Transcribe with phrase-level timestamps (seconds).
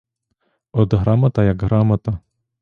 [0.71, 2.19] От грамота, як грамота.